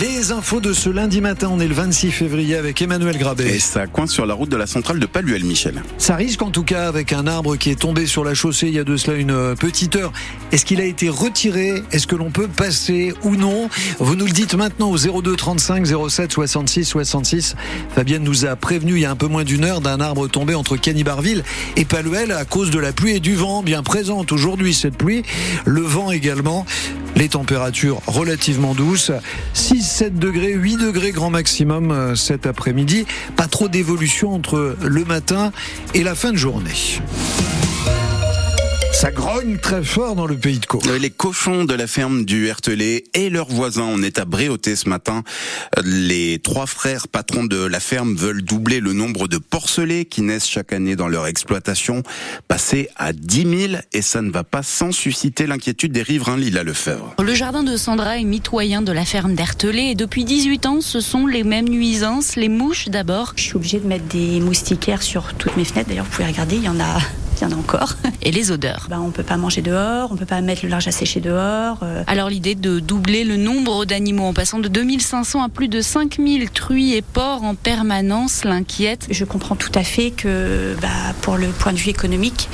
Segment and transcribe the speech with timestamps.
[0.00, 3.46] Les infos de ce lundi matin, on est le 26 février avec Emmanuel Grabé.
[3.46, 5.82] Et ça coince sur la route de la centrale de Paluel, Michel.
[5.96, 8.74] Ça risque en tout cas avec un arbre qui est tombé sur la chaussée il
[8.74, 10.12] y a de cela une petite heure.
[10.52, 11.82] Est-ce qu'il a été retiré?
[11.90, 13.68] Est-ce que l'on peut passer ou non?
[13.98, 17.56] Vous nous le dites maintenant au 02 35 07 66 66.
[17.92, 20.54] Fabienne nous a prévenu il y a un peu moins d'une heure d'un arbre tombé
[20.54, 21.42] entre Canibarville
[21.74, 25.24] et Paluel à cause de la pluie et du vent bien présente aujourd'hui cette pluie.
[25.64, 26.66] Le vent également.
[27.16, 29.10] Les températures relativement douces.
[29.88, 33.06] 6-7 degrés, 8 degrés grand maximum euh, cet après-midi.
[33.36, 35.50] Pas trop d'évolution entre le matin
[35.94, 36.98] et la fin de journée.
[38.98, 40.82] Ça grogne très fort dans le pays de Caux.
[41.00, 44.88] Les cochons de la ferme du Hertelet et leurs voisins, on est à Bréauté ce
[44.88, 45.22] matin.
[45.84, 50.48] Les trois frères patrons de la ferme veulent doubler le nombre de porcelets qui naissent
[50.48, 52.02] chaque année dans leur exploitation,
[52.48, 56.64] passer à 10 000 et ça ne va pas sans susciter l'inquiétude des riverains Lila
[56.64, 57.14] Lefebvre.
[57.22, 60.98] Le jardin de Sandra est mitoyen de la ferme d'Hertelet et depuis 18 ans, ce
[60.98, 63.34] sont les mêmes nuisances, les mouches d'abord.
[63.36, 65.88] Je suis obligée de mettre des moustiquaires sur toutes mes fenêtres.
[65.88, 66.98] D'ailleurs, vous pouvez regarder, il y en a
[67.40, 67.94] il y en a encore.
[68.22, 70.88] Et les odeurs ben, On peut pas manger dehors, on peut pas mettre le large
[70.88, 71.78] à sécher dehors.
[71.82, 72.02] Euh.
[72.06, 76.50] Alors l'idée de doubler le nombre d'animaux en passant de 2500 à plus de 5000
[76.50, 79.06] truies et porcs en permanence l'inquiète.
[79.10, 80.88] Je comprends tout à fait que bah,
[81.22, 82.48] pour le point de vue économique,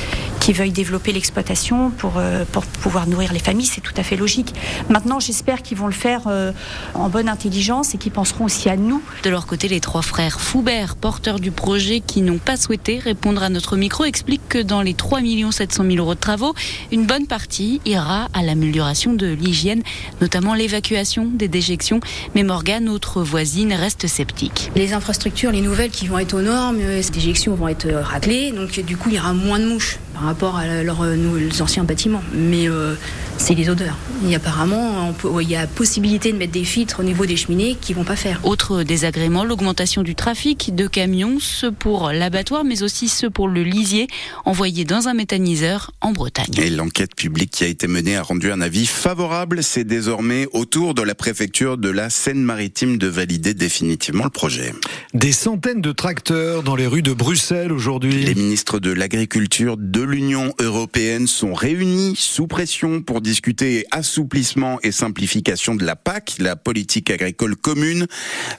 [0.44, 4.14] qui veuillent développer l'exploitation pour, euh, pour pouvoir nourrir les familles, c'est tout à fait
[4.14, 4.54] logique.
[4.90, 6.52] Maintenant, j'espère qu'ils vont le faire euh,
[6.92, 9.02] en bonne intelligence et qu'ils penseront aussi à nous.
[9.22, 13.42] De leur côté, les trois frères Foubert, porteurs du projet qui n'ont pas souhaité répondre
[13.42, 15.20] à notre micro, expliquent que dans les 3
[15.50, 16.54] 700 000 euros de travaux,
[16.92, 19.82] une bonne partie ira à l'amélioration de l'hygiène,
[20.20, 22.00] notamment l'évacuation des déjections.
[22.34, 24.70] Mais Morgane, notre voisine, reste sceptique.
[24.76, 28.52] Les infrastructures, les nouvelles qui vont être aux normes, euh, ces déjections vont être raclées,
[28.52, 31.00] donc du coup il y aura moins de mouches par rapport à leurs
[31.60, 32.22] anciens bâtiments.
[32.34, 32.96] Mais euh,
[33.38, 33.96] c'est les odeurs.
[34.28, 37.94] Et apparemment, il y a possibilité de mettre des filtres au niveau des cheminées qui
[37.94, 38.40] vont pas faire.
[38.44, 43.62] Autre désagrément, l'augmentation du trafic de camions, ceux pour l'abattoir, mais aussi ceux pour le
[43.62, 44.08] lisier,
[44.44, 46.54] envoyés dans un méthaniseur en Bretagne.
[46.58, 49.62] Et l'enquête publique qui a été menée a rendu un avis favorable.
[49.62, 54.72] C'est désormais au tour de la préfecture de la Seine-Maritime de valider définitivement le projet.
[55.12, 58.24] Des centaines de tracteurs dans les rues de Bruxelles aujourd'hui.
[58.24, 60.23] Les ministres de l'Agriculture de l'Union
[60.58, 67.10] européenne sont réunis sous pression pour discuter assouplissement et simplification de la PAC, la politique
[67.10, 68.06] agricole commune,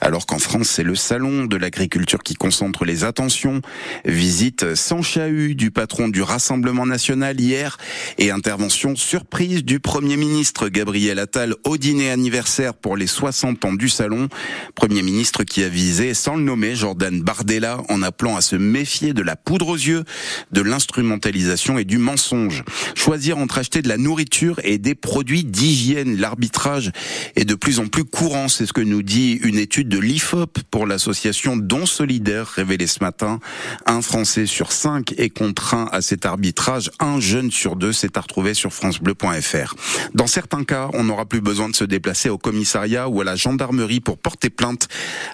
[0.00, 3.62] alors qu'en France c'est le salon de l'agriculture qui concentre les attentions.
[4.04, 7.78] Visite sans chahut du patron du Rassemblement national hier
[8.18, 13.74] et intervention surprise du Premier ministre Gabriel Attal au dîner anniversaire pour les 60 ans
[13.74, 14.28] du salon.
[14.74, 19.14] Premier ministre qui a visé, sans le nommer, Jordan Bardella en appelant à se méfier
[19.14, 20.04] de la poudre aux yeux,
[20.52, 22.64] de l'instrumentalisation et du mensonge.
[22.94, 26.16] Choisir entre acheter de la nourriture et des produits d'hygiène.
[26.16, 26.92] L'arbitrage
[27.34, 30.58] est de plus en plus courant, c'est ce que nous dit une étude de l'IFOP
[30.70, 33.40] pour l'association Don Solidaire révélée ce matin.
[33.86, 38.20] Un Français sur cinq est contraint à cet arbitrage, un jeune sur deux s'est à
[38.20, 39.74] retrouver sur francebleu.fr.
[40.14, 43.34] Dans certains cas, on n'aura plus besoin de se déplacer au commissariat ou à la
[43.34, 44.88] gendarmerie pour porter plainte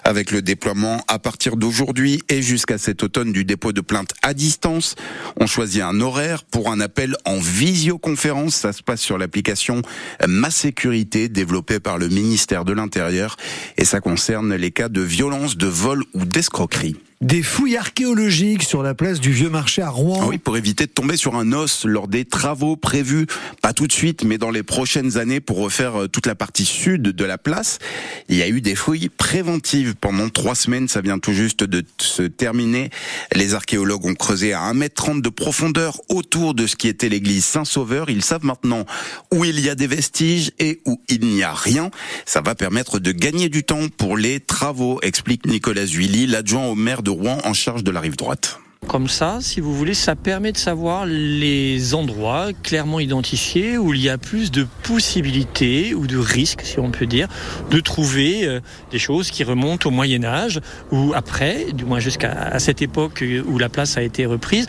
[0.05, 4.33] avec le déploiement à partir d'aujourd'hui et jusqu'à cet automne du dépôt de plainte à
[4.33, 4.95] distance.
[5.39, 6.12] On choisit un horaire
[6.51, 9.81] pour un appel en visioconférence, ça se passe sur l'application
[10.27, 13.35] Ma Sécurité développée par le ministère de l'Intérieur.
[13.77, 18.83] Et ça concerne les cas de violence, de vol ou d'escroquerie des fouilles archéologiques sur
[18.83, 20.19] la place du Vieux Marché à Rouen.
[20.23, 23.27] Ah oui, pour éviter de tomber sur un os lors des travaux prévus,
[23.61, 26.65] pas tout de suite, mais dans les prochaines années pour refaire euh, toute la partie
[26.65, 27.79] sud de la place.
[28.27, 31.83] Il y a eu des fouilles préventives pendant trois semaines, ça vient tout juste de
[31.97, 32.89] se terminer.
[33.33, 38.09] Les archéologues ont creusé à 1m30 de profondeur autour de ce qui était l'église Saint-Sauveur.
[38.09, 38.85] Ils savent maintenant
[39.31, 41.89] où il y a des vestiges et où il n'y a rien.
[42.25, 46.75] Ça va permettre de gagner du temps pour les travaux, explique Nicolas Zuilly, l'adjoint au
[46.75, 48.62] maire de Rouen en charge de la rive droite.
[48.87, 54.01] Comme ça, si vous voulez, ça permet de savoir les endroits clairement identifiés où il
[54.01, 57.27] y a plus de possibilités ou de risques, si on peut dire,
[57.71, 58.59] de trouver euh,
[58.91, 60.59] des choses qui remontent au Moyen Âge
[60.91, 64.67] ou après, du moins jusqu'à cette époque où la place a été reprise.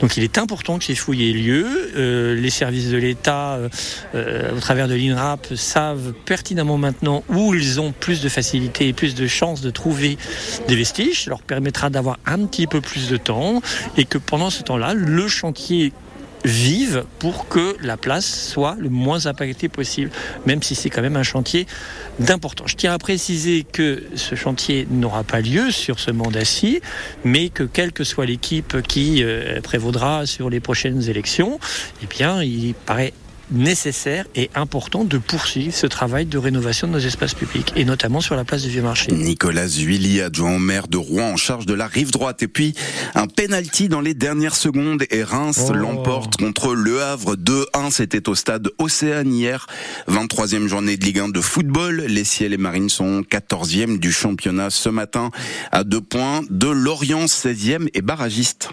[0.00, 1.66] Donc il est important que ces fouilles aient lieu.
[1.96, 3.58] Euh, les services de l'État,
[4.14, 8.92] euh, au travers de l'INRAP, savent pertinemment maintenant où ils ont plus de facilité et
[8.92, 10.16] plus de chances de trouver
[10.68, 11.24] des vestiges.
[11.24, 13.47] Ça leur permettra d'avoir un petit peu plus de temps
[13.96, 15.92] et que pendant ce temps-là, le chantier
[16.44, 20.10] vive pour que la place soit le moins impactée possible,
[20.46, 21.66] même si c'est quand même un chantier
[22.20, 22.70] d'importance.
[22.70, 26.80] Je tiens à préciser que ce chantier n'aura pas lieu sur ce mandat-ci,
[27.24, 31.58] mais que quelle que soit l'équipe qui euh, prévaudra sur les prochaines élections,
[32.02, 33.12] eh bien, il paraît
[33.50, 38.20] nécessaire et important de poursuivre ce travail de rénovation de nos espaces publics, et notamment
[38.20, 39.12] sur la place du Vieux-Marché.
[39.12, 42.42] Nicolas Zuilly, adjoint au maire de Rouen en charge de la rive droite.
[42.42, 42.74] Et puis,
[43.14, 45.72] un penalty dans les dernières secondes et Reims Oh.
[45.72, 47.90] l'emporte contre Le Havre 2-1.
[47.90, 49.66] C'était au stade Océane hier.
[50.08, 52.04] 23e journée de Ligue 1 de football.
[52.08, 55.30] Les Ciels et Marines sont 14e du championnat ce matin
[55.72, 58.70] à deux points de Lorient 16e et barragiste.